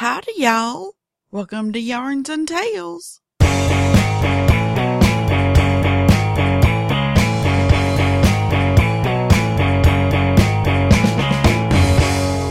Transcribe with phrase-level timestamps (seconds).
[0.00, 0.92] Howdy, y'all.
[1.30, 3.20] Welcome to Yarns and Tales.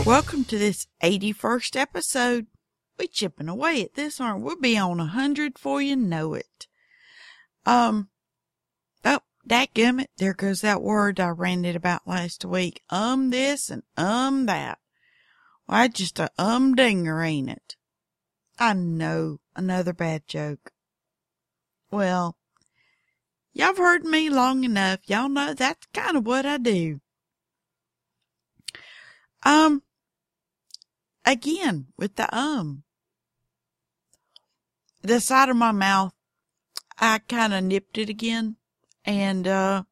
[0.06, 2.46] Welcome to this 81st episode.
[2.96, 4.44] We chipping away at this, aren't we?
[4.44, 6.68] We'll be on a hundred for you know it.
[7.66, 8.10] Um,
[9.04, 12.80] oh, dadgummit, there goes that word I ranted about last week.
[12.90, 14.78] Um this and um that.
[15.70, 17.76] Why, just a umdinger, ain't it?
[18.58, 20.72] I know, another bad joke.
[21.92, 22.36] Well,
[23.52, 24.98] y'all've heard me long enough.
[25.06, 27.00] Y'all know that's kind of what I do.
[29.44, 29.84] Um,
[31.24, 32.82] again, with the um.
[35.02, 36.14] The side of my mouth,
[36.98, 38.56] I kind of nipped it again.
[39.04, 39.84] And, uh,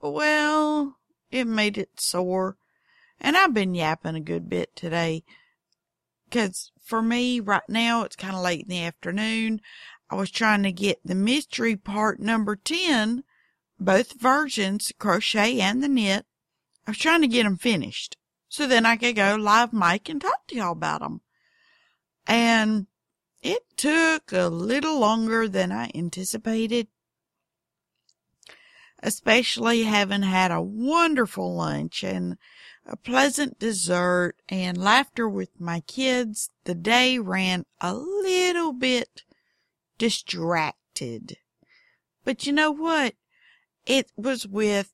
[0.00, 0.96] well,
[1.30, 2.56] it made it sore.
[3.24, 5.24] And I've been yapping a good bit today.
[6.30, 9.62] Cause for me right now, it's kind of late in the afternoon.
[10.10, 13.24] I was trying to get the mystery part number 10,
[13.80, 16.26] both versions, crochet and the knit.
[16.86, 18.18] I was trying to get them finished
[18.50, 21.22] so then I could go live mic and talk to y'all about them.
[22.26, 22.88] And
[23.40, 26.88] it took a little longer than I anticipated,
[29.02, 32.36] especially having had a wonderful lunch and
[32.86, 36.50] a pleasant dessert and laughter with my kids.
[36.64, 39.22] The day ran a little bit
[39.98, 41.38] distracted.
[42.24, 43.14] But you know what?
[43.86, 44.92] It was with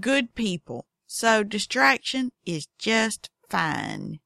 [0.00, 0.86] good people.
[1.06, 4.20] So distraction is just fine.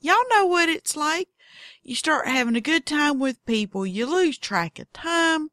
[0.00, 1.28] Y'all know what it's like.
[1.82, 5.50] You start having a good time with people, you lose track of time,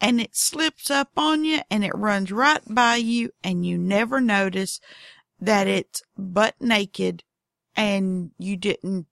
[0.00, 4.20] and it slips up on you and it runs right by you and you never
[4.20, 4.80] notice
[5.40, 7.22] that it's butt naked
[7.76, 9.06] and you didn't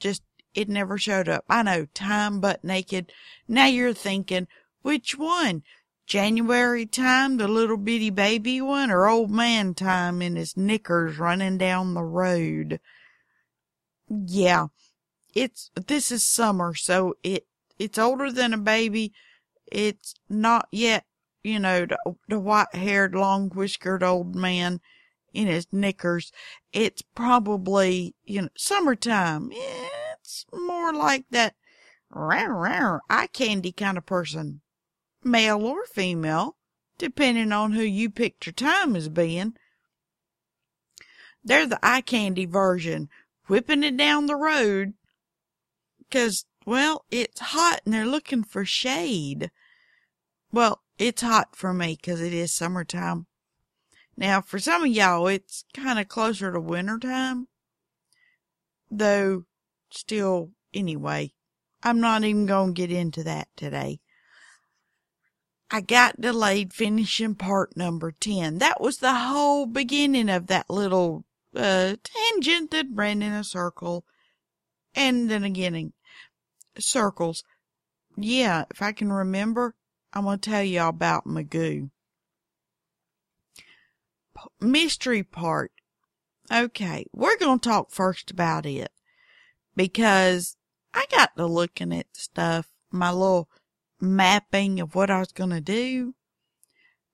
[0.00, 0.22] just,
[0.54, 1.44] it never showed up.
[1.48, 3.12] I know, time butt naked.
[3.46, 4.48] Now you're thinking,
[4.82, 5.62] which one?
[6.06, 11.58] January time, the little bitty baby one, or old man time in his knickers running
[11.58, 12.80] down the road?
[14.08, 14.68] Yeah,
[15.34, 17.46] it's, this is summer, so it,
[17.78, 19.12] it's older than a baby.
[19.70, 21.04] It's not yet,
[21.44, 24.80] you know, the, the white haired, long whiskered old man
[25.38, 26.32] in his knickers.
[26.72, 29.52] It's probably, you know, summertime.
[29.52, 31.54] It's more like that
[32.10, 34.62] rare, rare eye candy kind of person
[35.22, 36.56] male or female,
[36.98, 39.54] depending on who you picked your time as being.
[41.44, 43.08] They're the eye candy version,
[43.46, 44.94] whipping it down the road,
[46.10, 49.52] cause, well, it's hot and they're looking for shade.
[50.50, 53.26] Well, it's hot for me cause it is summertime.
[54.18, 57.46] Now, for some of y'all, it's kind of closer to wintertime.
[58.90, 59.44] Though,
[59.90, 61.34] still, anyway,
[61.84, 64.00] I'm not even going to get into that today.
[65.70, 68.58] I got delayed finishing part number 10.
[68.58, 71.24] That was the whole beginning of that little
[71.54, 74.04] uh, tangent that ran in a circle.
[74.96, 75.92] And then again, in
[76.76, 77.44] circles.
[78.16, 79.76] Yeah, if I can remember,
[80.12, 81.90] I'm going to tell you all about Magoo.
[84.60, 85.72] Mystery part.
[86.50, 88.90] Okay, we're going to talk first about it
[89.76, 90.56] because
[90.94, 93.48] I got to looking at stuff, my little
[94.00, 96.14] mapping of what I was going to do.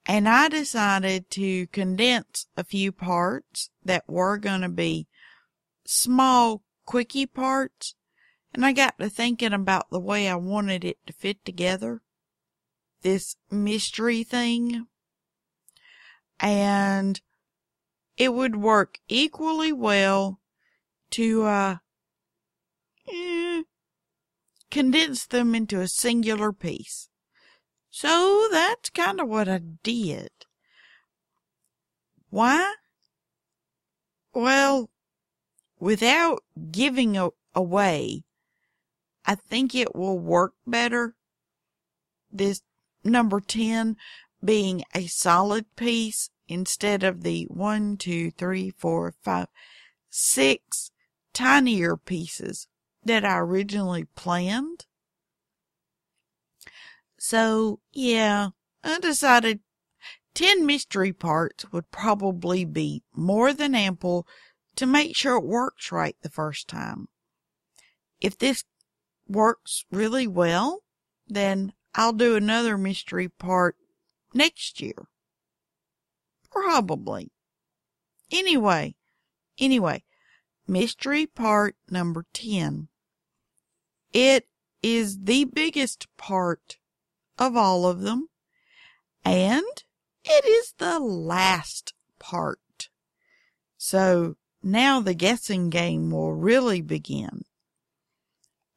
[0.06, 5.08] And I decided to condense a few parts that were going to be
[5.86, 7.94] small, quickie parts.
[8.52, 12.02] And I got to thinking about the way I wanted it to fit together.
[13.02, 14.86] This mystery thing.
[16.40, 17.20] And
[18.16, 20.40] it would work equally well
[21.10, 21.76] to, uh,
[23.06, 23.62] eh,
[24.70, 27.08] condense them into a singular piece.
[27.90, 30.30] So that's kind of what I did.
[32.30, 32.74] Why?
[34.32, 34.90] Well,
[35.78, 38.24] without giving a- away,
[39.24, 41.14] I think it will work better.
[42.30, 42.62] This
[43.04, 43.96] number 10
[44.44, 49.48] being a solid piece instead of the one, two, three, four, five,
[50.10, 50.90] six
[51.32, 52.68] tinier pieces
[53.04, 54.86] that I originally planned.
[57.18, 58.50] So, yeah,
[58.82, 59.60] I decided
[60.34, 64.26] 10 mystery parts would probably be more than ample
[64.76, 67.08] to make sure it works right the first time.
[68.20, 68.64] If this
[69.28, 70.80] works really well,
[71.26, 73.76] then I'll do another mystery part
[74.34, 75.06] next year.
[76.50, 77.30] Probably.
[78.30, 78.96] Anyway,
[79.58, 80.02] anyway,
[80.66, 82.88] mystery part number 10.
[84.12, 84.48] It
[84.82, 86.78] is the biggest part
[87.38, 88.28] of all of them,
[89.24, 89.64] and
[90.24, 92.88] it is the last part.
[93.76, 97.42] So now the guessing game will really begin.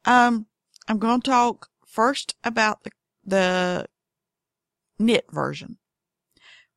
[0.04, 0.46] Um,
[0.86, 2.90] I'm going to talk first about the,
[3.24, 3.86] the
[4.98, 5.78] knit version.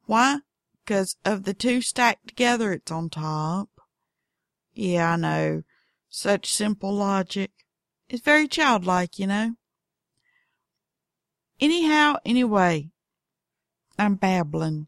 [0.05, 0.39] Why?
[0.83, 3.69] Because of the two stacked together, it's on top.
[4.73, 5.63] Yeah, I know.
[6.09, 7.51] Such simple logic.
[8.09, 9.55] It's very childlike, you know.
[11.59, 12.89] Anyhow, anyway,
[13.97, 14.87] I'm babbling.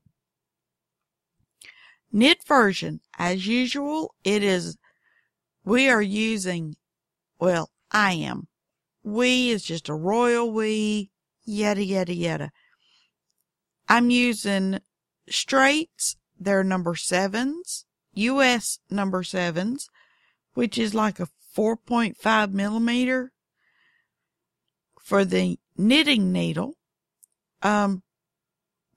[2.11, 4.77] Knit version, as usual, it is,
[5.63, 6.75] we are using,
[7.39, 8.47] well, I am.
[9.03, 11.11] We is just a royal we,
[11.45, 12.51] yada, yada, yada.
[13.87, 14.79] I'm using
[15.29, 16.17] straights.
[16.39, 19.89] They're number sevens, US number sevens,
[20.53, 23.31] which is like a 4.5 millimeter
[24.99, 26.75] for the knitting needle.
[27.61, 28.03] Um,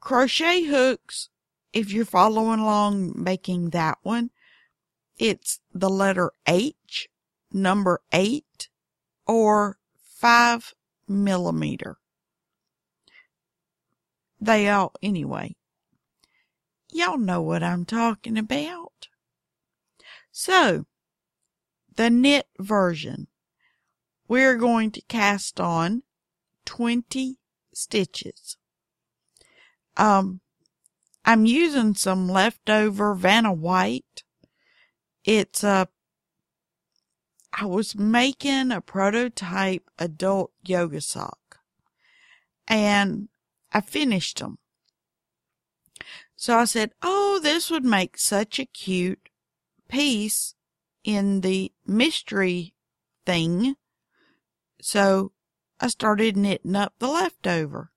[0.01, 1.29] crochet hooks,
[1.73, 4.31] if you're following along making that one,
[5.19, 7.09] it's the letter H,
[7.53, 8.69] number eight,
[9.27, 10.75] or five
[11.09, 11.99] millimeter.
[14.41, 15.57] They all, anyway.
[16.93, 19.09] Y'all know what I'm talking about.
[20.31, 20.87] So,
[21.95, 23.29] the knit version.
[24.29, 26.03] We're going to cast on
[26.65, 27.39] 20
[27.73, 28.57] stitches.
[29.97, 30.41] Um,
[31.25, 34.25] I'm using some leftover Vanna White.
[35.25, 35.89] It's a,
[37.53, 41.59] I was making a prototype adult yoga sock
[42.69, 43.29] and
[43.77, 44.57] I finished them.
[46.35, 49.29] So I said, Oh, this would make such a cute
[49.87, 50.55] piece
[51.05, 52.73] in the mystery
[53.27, 53.75] thing.
[54.81, 55.33] So
[55.79, 57.91] I started knitting up the leftover.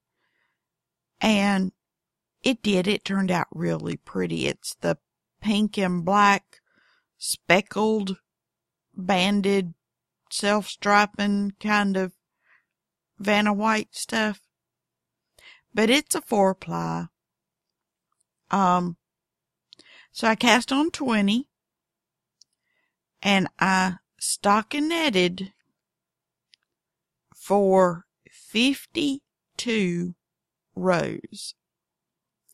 [1.22, 1.72] And
[2.44, 2.86] it did.
[2.86, 4.48] It turned out really pretty.
[4.48, 4.98] It's the
[5.40, 6.60] pink and black
[7.18, 8.18] speckled
[8.94, 9.76] banded
[10.30, 12.12] self-striping kind of
[13.18, 14.42] Vanna White stuff.
[15.74, 17.08] But it's a four ply.
[18.52, 18.98] Um,
[20.12, 21.48] so I cast on 20
[23.22, 25.52] and I stockinetted
[27.36, 30.16] for 52
[30.76, 31.56] rows.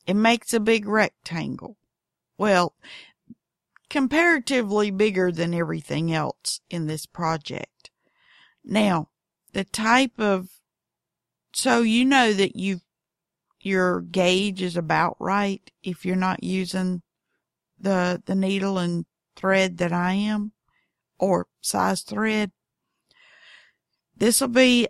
[0.06, 1.77] It makes a big rectangle.
[2.38, 2.75] Well,
[3.89, 7.89] comparatively bigger than everything else in this project.
[8.63, 9.09] Now,
[9.53, 10.50] the type of,
[11.53, 12.81] so you know that you
[13.65, 17.01] your gauge is about right if you're not using
[17.79, 20.51] the, the needle and thread that I am
[21.17, 22.51] or size thread.
[24.15, 24.88] This will be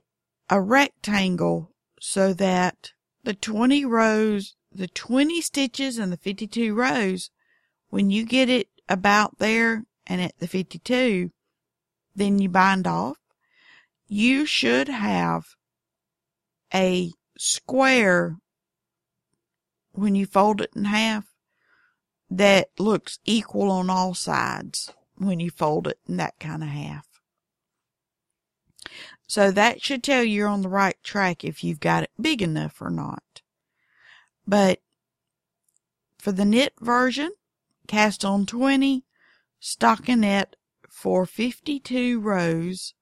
[0.50, 2.92] a rectangle so that
[3.24, 7.32] the 20 rows, the 20 stitches and the 52 rows,
[7.90, 11.32] when you get it about there and at the 52,
[12.16, 13.18] then you bind off.
[14.08, 15.46] You should have
[16.74, 18.38] a square
[19.96, 21.26] when you fold it in half
[22.30, 27.08] that looks equal on all sides when you fold it in that kind of half.
[29.28, 32.42] So that should tell you you're on the right track if you've got it big
[32.42, 33.42] enough or not.
[34.46, 34.82] But
[36.20, 37.32] for the knit version,
[37.88, 39.04] cast on 20,
[39.62, 40.54] stockinette
[40.90, 42.94] for 52 rows,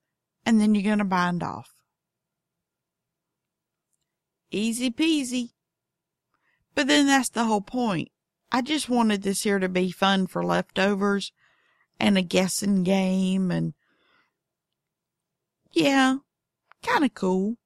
[0.46, 1.74] and then you're going to bind off.
[4.52, 5.50] Easy peasy.
[6.76, 8.10] But then that's the whole point.
[8.52, 11.32] I just wanted this here to be fun for leftovers
[12.00, 13.74] and a guessing game and
[15.72, 16.18] yeah,
[16.84, 17.58] kind of cool.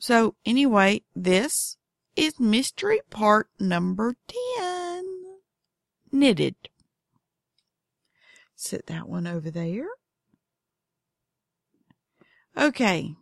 [0.00, 1.76] So anyway, this
[2.16, 4.14] is mystery part number
[4.56, 5.04] 10.
[6.10, 6.54] Knitted.
[8.56, 9.88] Set that one over there.
[12.56, 13.14] Okay.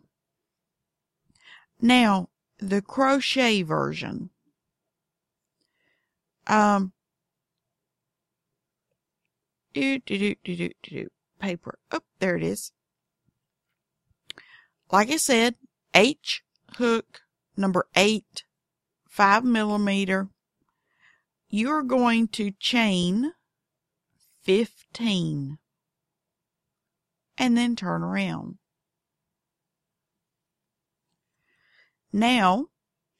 [1.81, 4.31] Now, the crochet version.
[6.49, 6.93] Um,
[9.71, 11.07] do, do, do, do, do, do,
[11.39, 11.77] paper.
[11.91, 12.71] Oh, there it is.
[14.91, 15.55] Like I said,
[15.93, 16.41] H
[16.77, 17.21] hook
[17.55, 18.43] number eight,
[19.07, 20.29] five millimeter.
[21.49, 23.33] You're going to chain
[24.41, 25.59] 15
[27.37, 28.57] and then turn around.
[32.11, 32.67] Now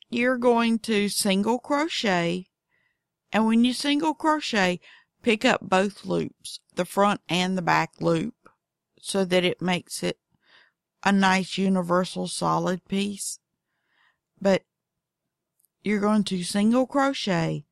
[0.10, 2.49] you're going to single crochet
[3.32, 4.80] and when you single crochet,
[5.22, 8.36] pick up both loops, the front and the back loop,
[9.00, 10.18] so that it makes it
[11.04, 13.40] a nice universal solid piece,
[14.42, 14.64] but
[15.84, 17.66] you're going to single crochet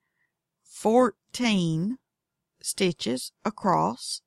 [0.64, 1.98] 14
[2.62, 4.22] stitches across,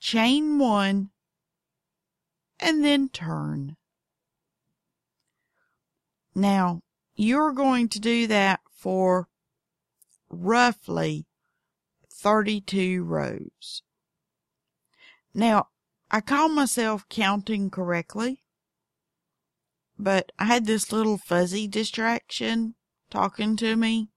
[0.00, 1.10] chain one,
[2.58, 3.76] and then turn.
[6.34, 6.82] Now,
[7.14, 9.28] you're going to do that for
[10.28, 11.26] roughly
[12.10, 13.82] 32 rows.
[15.34, 15.68] Now,
[16.10, 18.42] I call myself counting correctly,
[19.98, 22.74] but I had this little fuzzy distraction
[23.10, 24.08] talking to me,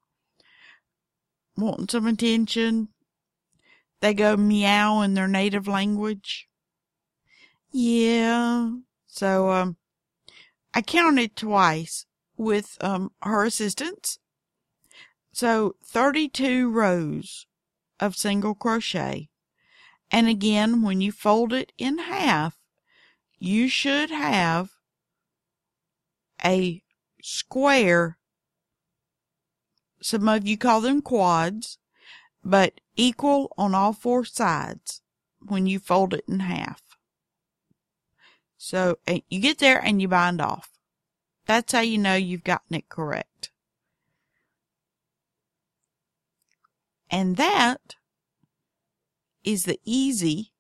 [1.58, 2.90] wanting some attention.
[4.02, 6.48] They go meow in their native language.
[7.72, 8.72] Yeah.
[9.08, 9.78] So, um,
[10.74, 12.06] I counted twice
[12.38, 14.20] with, um, her assistance.
[15.40, 17.46] So 32 rows
[17.98, 19.30] of single crochet.
[20.12, 22.58] And again, when you fold it in half,
[23.38, 24.72] you should have
[26.44, 26.84] a
[27.22, 28.18] square.
[30.02, 31.78] Some of you call them quads,
[32.44, 35.02] but equal on all four sides
[35.40, 36.82] when you fold it in half.
[38.58, 40.72] So eh, you get there and you bind off.
[41.46, 43.29] That's how you know you've gotten it correct.
[47.10, 47.96] And that
[49.44, 50.52] is the easy,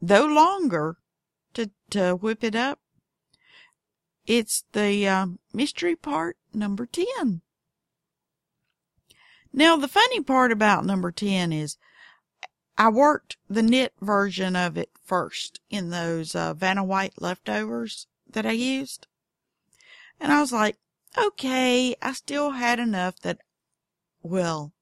[0.00, 0.98] though longer,
[1.54, 2.80] to, to whip it up.
[4.26, 7.40] It's the uh, mystery part number 10.
[9.52, 11.76] Now, the funny part about number 10 is
[12.78, 18.46] I worked the knit version of it first in those uh, Vanna White leftovers that
[18.46, 19.06] I used.
[20.20, 20.76] And I was like,
[21.18, 23.40] okay, I still had enough that,
[24.22, 24.72] well,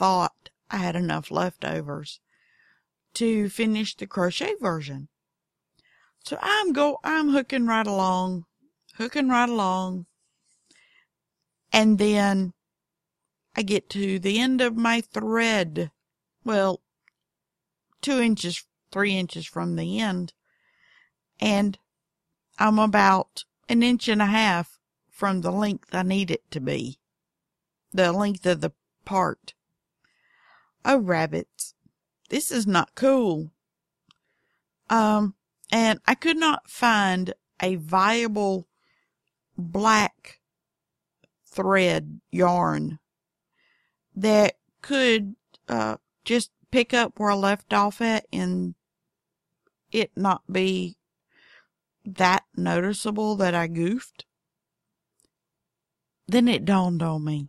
[0.00, 2.20] thought I had enough leftovers
[3.12, 5.08] to finish the crochet version.
[6.24, 8.46] So I'm go, I'm hooking right along,
[8.94, 10.06] hooking right along.
[11.70, 12.54] And then
[13.54, 15.90] I get to the end of my thread.
[16.44, 16.80] Well,
[18.00, 20.32] two inches, three inches from the end.
[21.38, 21.78] And
[22.58, 24.78] I'm about an inch and a half
[25.10, 26.98] from the length I need it to be.
[27.92, 28.72] The length of the
[29.04, 29.52] part.
[30.84, 31.74] Oh, rabbits.
[32.28, 33.52] This is not cool.
[34.88, 35.34] Um,
[35.70, 38.66] and I could not find a viable
[39.56, 40.40] black
[41.46, 42.98] thread yarn
[44.14, 45.36] that could,
[45.68, 48.74] uh, just pick up where I left off at and
[49.90, 50.96] it not be
[52.04, 54.24] that noticeable that I goofed.
[56.26, 57.48] Then it dawned on me.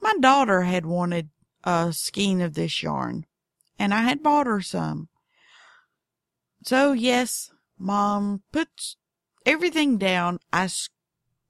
[0.00, 1.30] My daughter had wanted
[1.64, 3.26] a skein of this yarn,
[3.78, 5.08] and I had bought her some.
[6.64, 8.96] So, yes, Mom puts
[9.44, 10.38] everything down.
[10.52, 10.68] I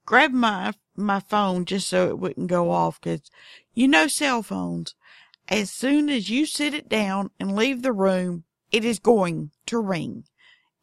[0.05, 3.29] grabbed my, my phone just so it wouldn't go off because
[3.73, 4.95] you know cell phones.
[5.49, 9.79] As soon as you sit it down and leave the room, it is going to
[9.79, 10.25] ring.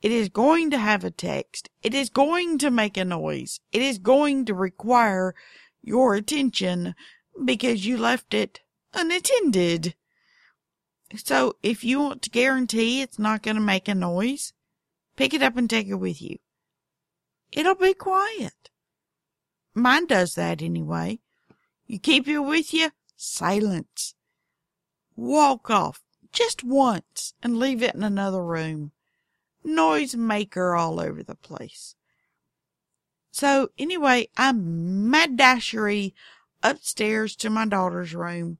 [0.02, 1.68] It is going to have a text.
[1.82, 3.60] It is going to make a noise.
[3.72, 5.34] It is going to require
[5.82, 6.94] your attention
[7.44, 8.60] because you left it
[8.94, 9.94] unattended.
[11.16, 14.52] So if you want to guarantee it's not going to make a noise,
[15.16, 16.38] pick it up and take it with you.
[17.52, 18.70] It'll be quiet.
[19.74, 21.18] Mine does that anyway.
[21.86, 24.14] You keep it with you, silence.
[25.16, 28.92] Walk off just once and leave it in another room
[29.64, 31.94] noise maker all over the place.
[33.30, 36.12] So anyway, I'm mad dashery
[36.62, 38.58] upstairs to my daughter's room.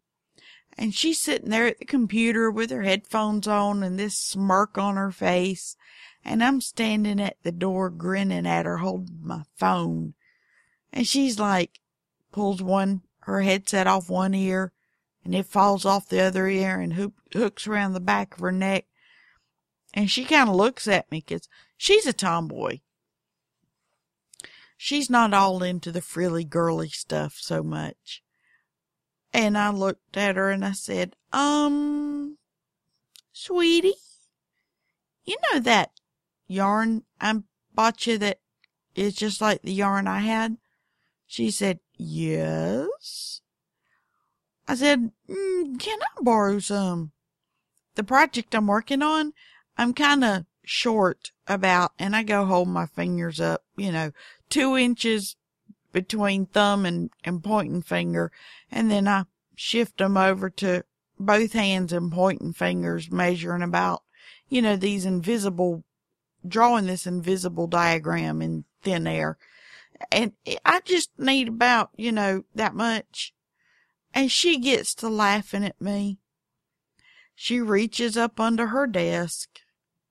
[0.78, 4.96] And she's sitting there at the computer with her headphones on and this smirk on
[4.96, 5.76] her face.
[6.24, 10.14] And I'm standing at the door grinning at her holding my phone.
[10.92, 11.80] And she's like,
[12.32, 14.72] pulls one, her headset off one ear
[15.24, 18.52] and it falls off the other ear and hoop, hooks around the back of her
[18.52, 18.86] neck
[19.92, 22.80] and she kind of looks at me because she's a tomboy.
[24.76, 28.22] She's not all into the frilly girly stuff so much.
[29.32, 32.36] And I looked at her and I said, um,
[33.32, 33.94] sweetie,
[35.24, 35.92] you know that
[36.48, 38.40] yarn I bought you that
[38.94, 40.56] is just like the yarn I had?
[41.26, 43.40] She said, yes.
[44.66, 47.12] I said, mm, can I borrow some?
[47.94, 49.32] The project I'm working on,
[49.76, 54.12] I'm kind of short about, and I go hold my fingers up, you know,
[54.48, 55.36] two inches
[55.92, 58.30] between thumb and, and pointing finger.
[58.70, 60.84] And then I shift them over to
[61.18, 64.02] both hands and pointing fingers, measuring about,
[64.48, 65.84] you know, these invisible
[66.46, 69.36] drawing this invisible diagram in thin air.
[70.10, 70.32] And
[70.64, 73.34] I just need about, you know, that much.
[74.14, 76.18] And she gets to laughing at me.
[77.34, 79.60] She reaches up under her desk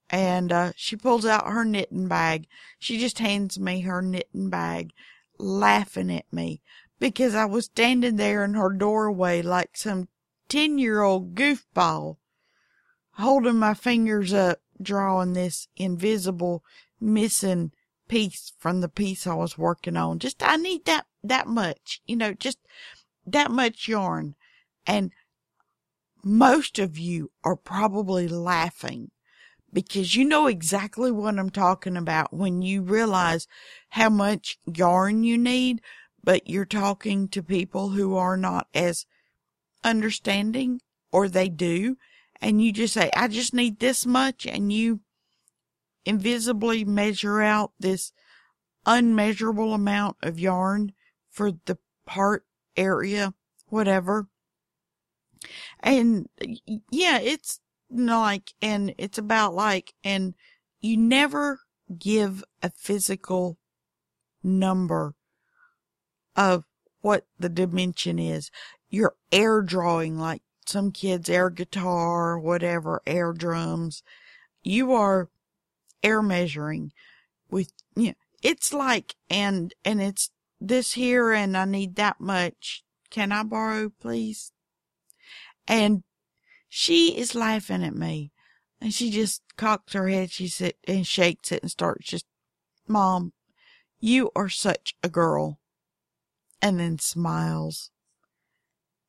[0.10, 2.48] and uh, she pulls out her knitting bag.
[2.80, 4.92] She just hands me her knitting bag,
[5.40, 6.62] laughing at me
[7.00, 10.10] because I was standing there in her doorway like some
[10.50, 12.18] 10 year old goofball,
[13.14, 16.64] holding my fingers up, drawing this invisible
[17.00, 17.72] missing
[18.08, 20.20] piece from the piece I was working on.
[20.20, 22.58] Just, I need that, that much, you know, just
[23.26, 24.36] that much yarn.
[24.86, 25.12] And
[26.24, 29.12] most of you are probably laughing
[29.74, 33.48] because you know exactly what I'm talking about when you realize
[33.90, 35.82] how much yarn you need,
[36.24, 39.06] but you're talking to people who are not as
[39.84, 41.98] understanding or they do.
[42.42, 44.46] And you just say, I just need this much.
[44.46, 45.02] And you
[46.06, 48.12] invisibly measure out this
[48.86, 50.94] unmeasurable amount of yarn
[51.30, 52.46] for the part
[52.76, 53.34] area,
[53.68, 54.28] whatever.
[55.82, 56.28] And
[56.92, 57.60] yeah, it's
[57.92, 60.36] like, and it's about like, and
[60.80, 61.62] you never
[61.98, 63.58] give a physical
[64.44, 65.16] number
[66.36, 66.64] of
[67.02, 68.52] what the dimension is.
[68.90, 74.04] You're air drawing like some kids air guitar, whatever, air drums.
[74.64, 75.30] You are
[76.04, 76.92] air measuring
[77.50, 80.30] with, you know, it's like, and, and it's
[80.62, 82.84] this here and I need that much.
[83.10, 84.52] Can I borrow, please?
[85.68, 86.04] And
[86.70, 88.32] she is laughing at me
[88.80, 90.32] and she just cocks her head.
[90.32, 92.26] She sit and shakes it and starts just,
[92.88, 93.34] mom,
[94.00, 95.60] you are such a girl.
[96.62, 97.90] And then smiles.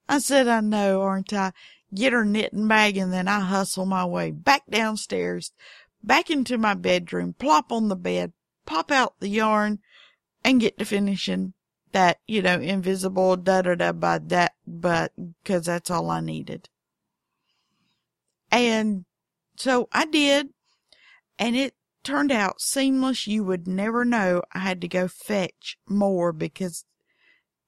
[0.08, 1.52] I said, I know, aren't I?
[1.94, 5.52] Get her knitting bag and then I hustle my way back downstairs,
[6.02, 8.32] back into my bedroom, plop on the bed,
[8.64, 9.80] pop out the yarn
[10.44, 11.54] and get to finishing
[11.92, 15.12] that, you know, invisible da da da by that, but
[15.44, 16.68] cause that's all I needed.
[18.50, 19.04] And
[19.56, 20.48] so I did,
[21.38, 23.26] and it turned out seamless.
[23.26, 26.84] You would never know I had to go fetch more because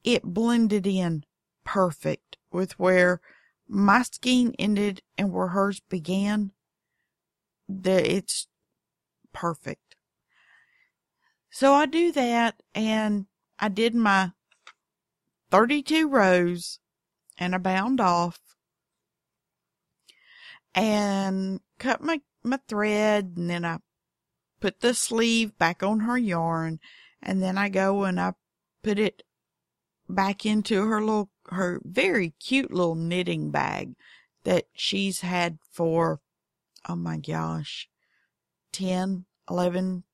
[0.05, 1.25] it blended in
[1.65, 3.21] perfect with where
[3.69, 6.53] my skein ended and where hers began.
[7.69, 8.49] It's
[9.33, 9.97] perfect.
[11.51, 13.27] So I do that and
[13.59, 14.33] I did my
[15.51, 16.81] 32 rows
[17.39, 18.41] and I bound off
[20.75, 23.79] and cut my, my thread and then I
[24.61, 26.81] put the sleeve back on her yarn
[27.23, 28.33] and then I go and I
[28.83, 29.23] put it
[30.09, 33.95] back into her little, her very cute little knitting bag
[34.45, 36.21] that she's had for,
[36.89, 37.89] oh my gosh,
[38.73, 40.05] 10, 11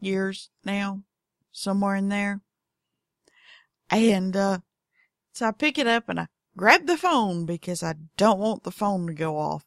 [0.00, 1.02] years now,
[1.52, 2.40] somewhere in there.
[3.90, 4.58] And, uh,
[5.32, 8.70] so I pick it up and I grab the phone because I don't want the
[8.70, 9.64] phone to go off.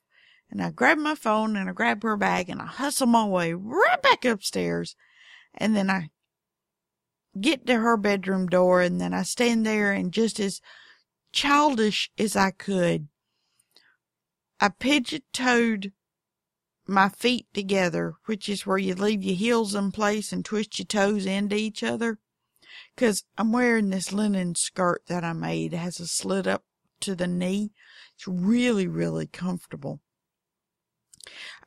[0.50, 3.54] And I grab my phone and I grab her bag and I hustle my way
[3.54, 4.96] right back upstairs.
[5.54, 6.10] And then I
[7.40, 10.62] get to her bedroom door and then I stand there and just as
[11.32, 13.08] childish as I could,
[14.60, 15.92] I pigeon toed
[16.88, 20.86] my feet together, which is where you leave your heels in place and twist your
[20.86, 22.20] toes into each other.
[22.96, 25.74] Cause I'm wearing this linen skirt that I made.
[25.74, 26.64] It has a slit up
[27.02, 27.72] to the knee.
[28.16, 30.02] It's really, really comfortable.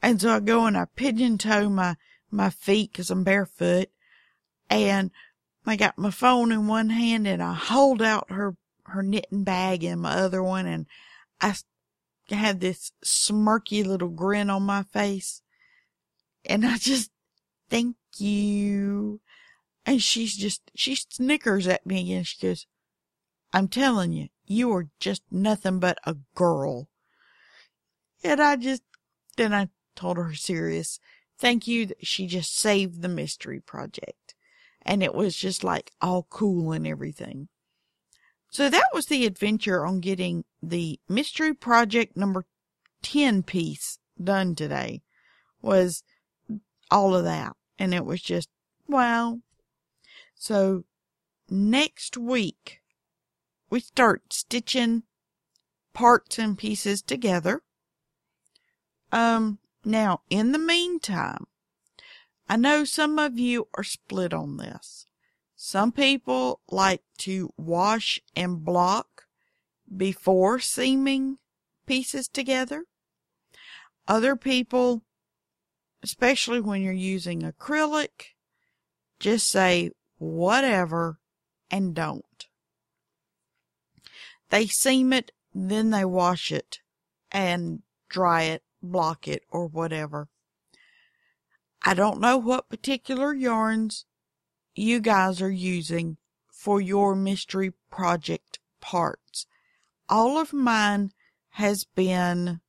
[0.02, 1.96] And so I go and I pigeon toe my,
[2.30, 3.88] my feet cause I'm barefoot
[4.68, 5.10] and
[5.66, 9.84] I got my phone in one hand and I hold out her, her knitting bag
[9.84, 10.86] in my other one and
[11.40, 11.54] I
[12.30, 15.42] had this smirky little grin on my face
[16.44, 17.10] and I just,
[17.68, 19.20] thank you.
[19.86, 22.66] And she's just, she snickers at me and she goes,
[23.52, 26.88] I'm telling you, you are just nothing but a girl.
[28.22, 28.82] And I just,
[29.40, 31.00] then I told her serious,
[31.38, 31.88] thank you.
[32.02, 34.34] She just saved the mystery project.
[34.82, 37.48] And it was just like all cool and everything.
[38.50, 42.44] So that was the adventure on getting the mystery project number
[43.02, 45.02] 10 piece done today
[45.62, 46.02] was
[46.90, 47.54] all of that.
[47.78, 48.48] And it was just,
[48.86, 49.38] wow.
[50.34, 50.84] So
[51.48, 52.80] next week
[53.70, 55.04] we start stitching
[55.94, 57.62] parts and pieces together.
[59.12, 61.46] Um, now in the meantime,
[62.48, 65.06] I know some of you are split on this.
[65.56, 69.24] Some people like to wash and block
[69.94, 71.38] before seaming
[71.86, 72.84] pieces together.
[74.08, 75.02] Other people
[76.02, 78.34] especially when you're using acrylic,
[79.18, 81.18] just say whatever
[81.70, 82.24] and don't.
[84.50, 86.80] They seam it, then they wash it
[87.30, 90.28] and dry it, block it, or whatever.
[91.82, 94.04] I don't know what particular yarns
[94.74, 96.18] you guys are using
[96.52, 99.46] for your mystery project parts.
[100.08, 101.12] All of mine
[101.50, 102.60] has been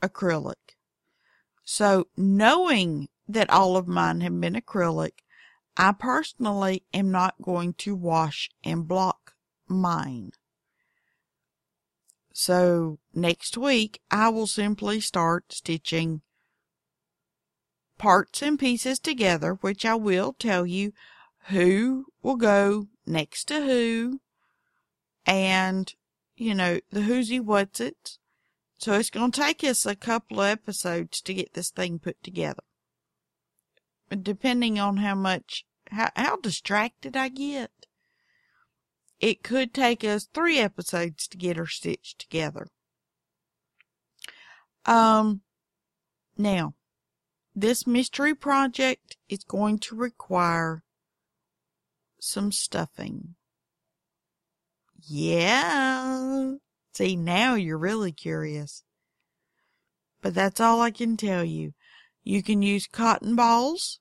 [0.00, 0.76] acrylic.
[1.64, 5.22] So knowing that all of mine have been acrylic,
[5.76, 9.34] I personally am not going to wash and block
[9.66, 10.32] mine.
[12.36, 16.20] So next week I will simply start stitching
[17.96, 20.92] parts and pieces together, which I will tell you
[21.46, 24.20] who will go next to who
[25.24, 25.94] and,
[26.34, 28.18] you know, the who'sy what's it.
[28.78, 32.20] So it's going to take us a couple of episodes to get this thing put
[32.24, 32.64] together.
[34.10, 37.70] Depending on how much, how, how distracted I get
[39.20, 42.66] it could take us three episodes to get her stitched together.
[44.84, 45.42] Um,
[46.36, 46.74] now,
[47.54, 50.82] this mystery project is going to require
[52.20, 53.36] some stuffing.
[55.06, 56.54] Yeah.
[56.94, 58.82] See, now you're really curious.
[60.22, 61.74] But that's all I can tell you.
[62.22, 64.00] You can use cotton balls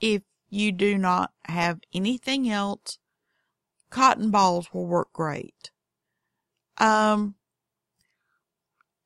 [0.00, 2.98] if you do not have anything else
[3.92, 5.70] cotton balls will work great.
[6.78, 7.36] Um,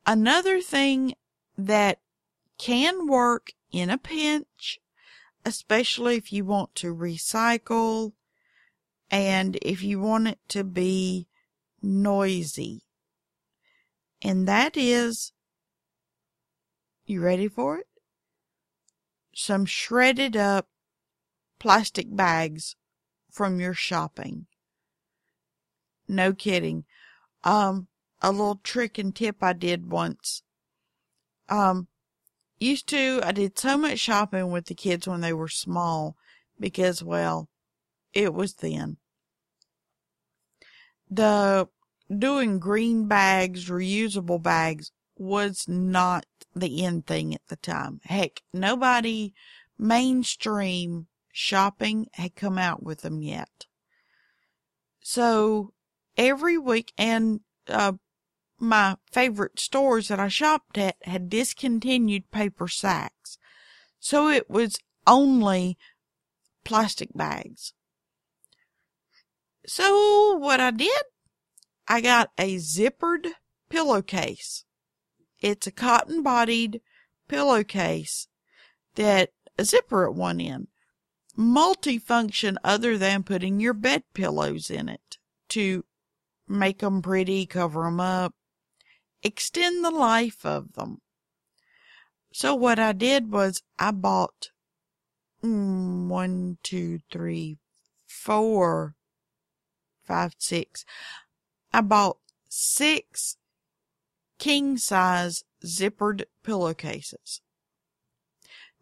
[0.07, 1.15] another thing
[1.59, 1.99] that
[2.57, 4.79] can work in a pinch,
[5.45, 8.13] especially if you want to recycle
[9.11, 11.27] and if you want it to be
[11.83, 12.83] noisy.
[14.23, 15.33] And that is,
[17.05, 17.87] you ready for it?
[19.35, 20.69] Some shredded up
[21.59, 22.77] plastic bags
[23.31, 24.47] from your shopping.
[26.09, 26.85] No kidding.
[27.45, 27.89] Um,
[28.23, 30.43] a little trick and tip I did once.
[31.49, 31.89] Um,
[32.59, 36.17] used to, I did so much shopping with the kids when they were small
[36.59, 37.49] because, well,
[38.13, 38.97] it was then.
[41.09, 41.69] The
[42.17, 48.01] doing green bags, reusable bags was not the end thing at the time.
[48.05, 49.35] Heck, nobody
[49.79, 53.67] mainstream shopping had come out with them yet.
[55.01, 55.73] So
[56.17, 57.93] every week and uh,
[58.59, 63.39] my favorite stores that I shopped at had discontinued paper sacks.
[64.01, 65.77] So it was only
[66.65, 67.73] plastic bags.
[69.67, 71.03] So what I did,
[71.89, 73.27] I got a zippered
[73.69, 74.65] pillowcase.
[75.41, 76.81] It's a cotton bodied
[77.29, 78.29] pillowcase
[78.95, 80.69] that a zipper at one end.
[81.37, 85.19] Multifunction other than putting your bed pillows in it
[85.51, 85.85] to
[86.49, 88.35] make them pretty, cover them up,
[89.23, 91.01] extend the life of them.
[92.33, 94.51] So what I did was I bought
[95.43, 97.59] mm, one, two, three,
[98.07, 98.95] four,
[100.05, 100.85] five, six.
[101.73, 103.37] I bought six
[104.39, 107.41] king size zippered pillowcases.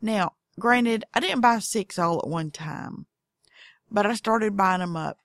[0.01, 3.07] Now, granted, I didn't buy six all at one time,
[3.91, 5.19] but I started buying them up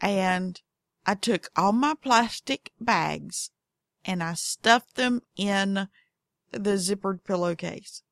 [0.00, 0.60] and
[1.08, 3.50] I took all my plastic bags
[4.04, 5.88] and I stuffed them in
[6.50, 8.02] the zippered pillowcase.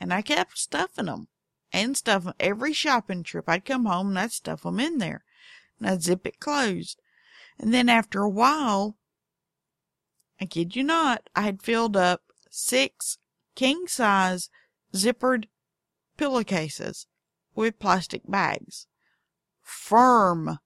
[0.00, 1.28] And I kept stuffing them
[1.72, 3.48] and stuffing every shopping trip.
[3.48, 5.22] I'd come home and I'd stuff them in there
[5.78, 7.00] and I'd zip it closed.
[7.56, 8.96] And then after a while,
[10.40, 13.18] I kid you not, I had filled up six
[13.54, 14.50] king size
[14.92, 15.44] zippered
[16.16, 17.06] pillowcases
[17.54, 18.88] with plastic bags.
[19.62, 20.58] Firm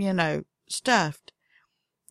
[0.00, 1.32] you know, stuffed.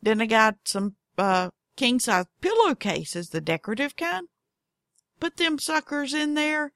[0.02, 4.28] Then I got some, uh, king size pillowcases, the decorative kind.
[5.20, 6.74] Put them suckers in there.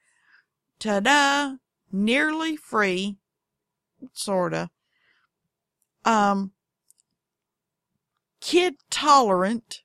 [0.80, 1.56] Ta-da!
[1.92, 3.18] Nearly free.
[4.14, 4.70] Sorta.
[6.06, 6.52] Um,
[8.40, 9.82] kid tolerant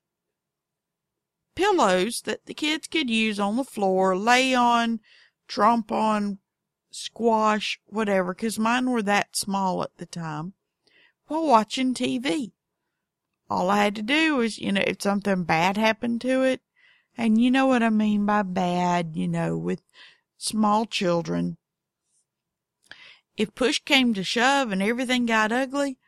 [1.55, 5.01] pillows that the kids could use on the floor, lay on,
[5.49, 6.39] tromp on,
[6.91, 10.55] squash, whatever, cause mine were that small at the time
[11.43, 12.53] watching TV.
[13.51, 16.61] All I had to do was, you know, if something bad happened to it,
[17.17, 19.83] and you know what I mean by bad, you know, with
[20.37, 21.57] small children.
[23.37, 25.99] If push came to shove and everything got ugly,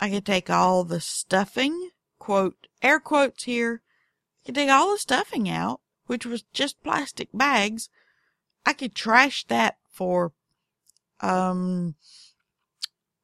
[0.00, 3.82] I could take all the stuffing, quote, air quotes here,
[4.42, 7.88] I could take all the stuffing out, which was just plastic bags,
[8.64, 10.32] I could trash that for,
[11.20, 11.96] um,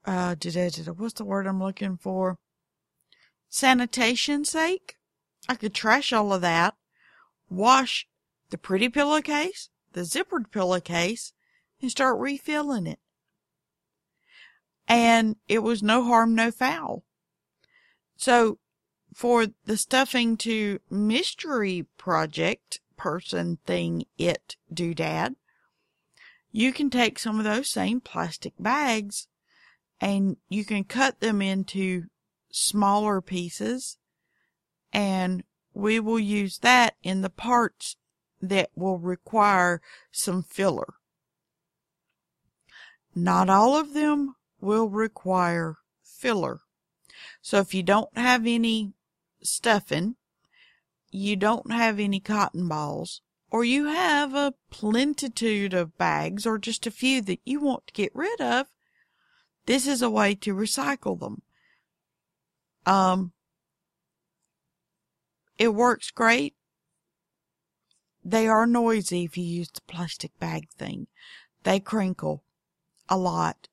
[0.04, 2.38] uh, what's the word I'm looking for?
[3.48, 4.96] Sanitation sake.
[5.48, 6.74] I could trash all of that,
[7.50, 8.06] wash
[8.50, 11.32] the pretty pillowcase, the zippered pillowcase,
[11.80, 12.98] and start refilling it.
[14.88, 17.04] And it was no harm, no foul.
[18.16, 18.58] So
[19.14, 25.36] for the stuffing to mystery project person thing it doodad,
[26.50, 29.28] you can take some of those same plastic bags
[30.00, 32.04] and you can cut them into
[32.50, 33.98] smaller pieces
[34.92, 35.42] and
[35.74, 37.96] we will use that in the parts
[38.40, 39.80] that will require
[40.12, 40.94] some filler.
[43.14, 46.60] Not all of them will require filler.
[47.42, 48.92] So if you don't have any
[49.42, 50.16] stuffing,
[51.10, 56.86] you don't have any cotton balls, or you have a plentitude of bags or just
[56.86, 58.66] a few that you want to get rid of,
[59.66, 61.42] this is a way to recycle them.
[62.86, 63.32] Um,
[65.58, 66.54] it works great.
[68.24, 71.06] They are noisy if you use the plastic bag thing.
[71.62, 72.42] They crinkle
[73.08, 73.68] a lot,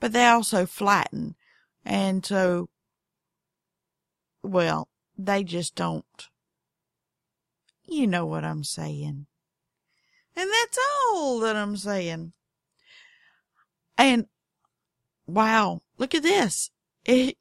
[0.00, 1.34] but they also flatten.
[1.84, 2.68] And so,
[4.42, 6.28] well, they just don't
[7.86, 9.26] you know what I'm saying.
[10.34, 12.32] And that's all that I'm saying.
[13.96, 14.26] And
[15.26, 16.70] wow, look at this.
[17.04, 17.36] It,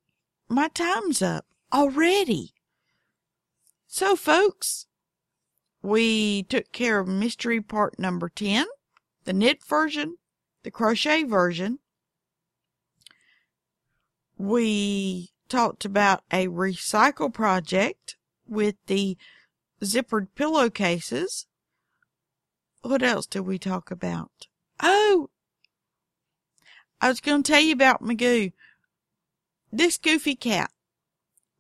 [0.48, 2.54] my time's up already.
[3.88, 4.88] So folks,
[5.82, 8.65] we took care of mystery part number 10,
[9.24, 10.17] the knit version,
[10.63, 11.80] the crochet version.
[14.38, 18.17] We talked about a recycle project
[18.48, 19.17] with the
[19.82, 21.48] zippered pillowcases.
[22.82, 24.48] What else did we talk about?
[24.82, 25.30] Oh,
[27.01, 28.53] I was going to tell you about Magoo.
[29.71, 30.71] This goofy cat.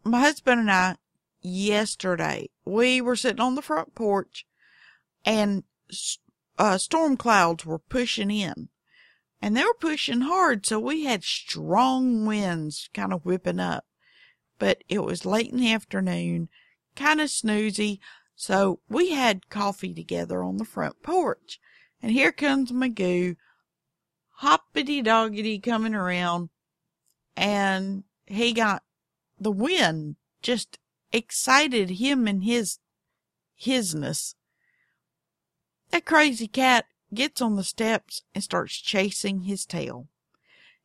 [0.03, 0.95] My husband and I,
[1.41, 4.45] yesterday, we were sitting on the front porch
[5.25, 5.63] and
[6.57, 8.69] uh, storm clouds were pushing in.
[9.41, 13.85] And they were pushing hard, so we had strong winds kind of whipping up.
[14.57, 16.49] But it was late in the afternoon
[16.95, 17.99] kind of snoozy.
[18.35, 21.59] So we had coffee together on the front porch.
[22.01, 23.35] And here comes Magoo,
[24.37, 26.49] hoppity doggity coming around.
[27.35, 28.83] And he got
[29.39, 30.79] the wind just
[31.11, 32.79] excited him and his
[33.61, 34.35] hisness.
[35.91, 40.07] That crazy cat gets on the steps and starts chasing his tail.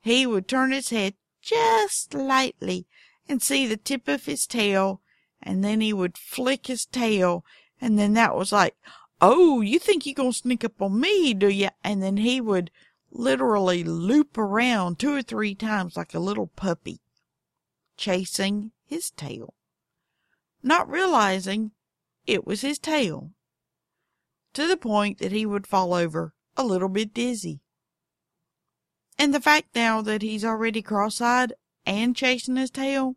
[0.00, 2.86] He would turn his head just lightly
[3.28, 5.00] and see the tip of his tail
[5.42, 7.44] and then he would flick his tail,
[7.80, 8.76] and then that was like,
[9.20, 11.68] oh, you think you gonna sneak up on me, do you?
[11.82, 12.70] And then he would
[13.10, 17.00] literally loop around two or three times like a little puppy,
[17.96, 19.54] chasing his tail,
[20.62, 21.72] not realizing
[22.26, 23.32] it was his tail,
[24.52, 27.60] to the point that he would fall over a little bit dizzy.
[29.18, 31.52] And the fact now that he's already cross-eyed
[31.84, 33.16] and chasing his tail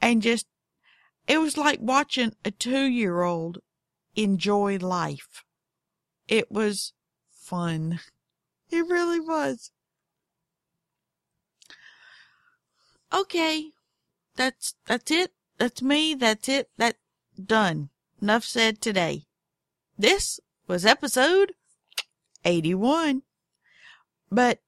[0.00, 0.46] and just
[1.28, 3.58] it was like watching a two year old
[4.14, 5.44] enjoy life.
[6.28, 6.92] It was
[7.30, 8.00] fun.
[8.72, 9.70] It really was.
[13.12, 13.70] Okay.
[14.34, 15.32] That's, that's it.
[15.58, 16.14] That's me.
[16.14, 16.70] That's it.
[16.78, 16.96] That
[17.44, 17.90] done.
[18.22, 19.26] Enough said today.
[19.98, 21.52] This was episode
[22.46, 23.22] 81.
[24.30, 24.60] But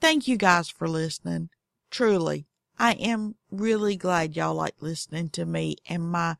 [0.00, 1.50] thank you guys for listening.
[1.90, 2.46] Truly.
[2.76, 6.36] I am really glad y'all like listening to me and my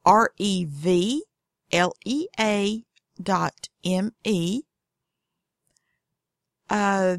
[0.04, 1.24] R E V
[1.72, 2.85] L E A
[3.22, 4.62] dot M E.
[6.68, 7.16] Uh,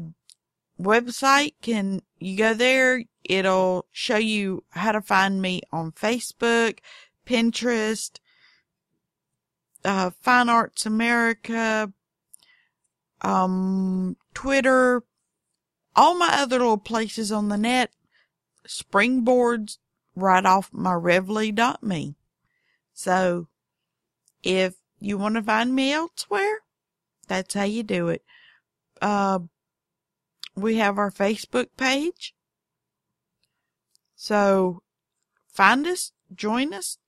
[0.80, 6.78] website can you go there It'll show you how to find me on Facebook,
[7.26, 8.18] Pinterest,
[9.84, 11.92] uh, Fine Arts America,
[13.20, 15.04] um, Twitter,
[15.94, 17.90] all my other little places on the net,
[18.66, 19.78] springboards
[20.14, 22.14] right off my revlea.me.
[22.92, 23.48] So
[24.42, 26.60] if you want to find me elsewhere,
[27.28, 28.22] that's how you do it.
[29.00, 29.40] Uh,
[30.54, 32.34] we have our Facebook page.
[34.14, 34.82] So
[35.48, 36.98] find us, join us,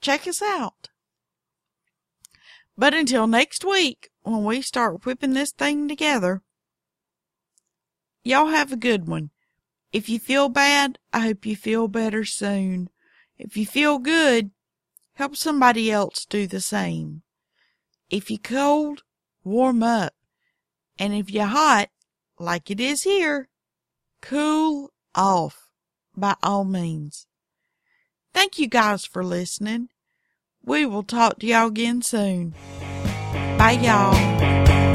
[0.00, 0.88] check us out.
[2.78, 6.42] But until next week, when we start whipping this thing together.
[8.26, 9.30] Y'all have a good one.
[9.92, 12.90] If you feel bad, I hope you feel better soon.
[13.38, 14.50] If you feel good,
[15.12, 17.22] help somebody else do the same.
[18.10, 19.04] If you cold,
[19.44, 20.12] warm up.
[20.98, 21.90] And if you're hot,
[22.36, 23.48] like it is here,
[24.20, 25.68] cool off
[26.16, 27.28] by all means.
[28.34, 29.90] Thank you guys for listening.
[30.64, 32.54] We will talk to y'all again soon.
[33.56, 34.85] Bye, y'all.